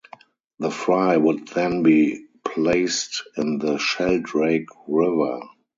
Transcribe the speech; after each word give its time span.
The 0.57 0.71
fry 0.71 1.15
would 1.17 1.49
then 1.49 1.83
be 1.83 2.25
placed 2.43 3.21
in 3.37 3.59
the 3.59 3.77
Sheldrake 3.77 4.65
River. 4.87 5.43